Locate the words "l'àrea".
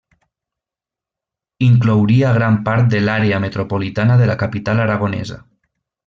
3.05-3.41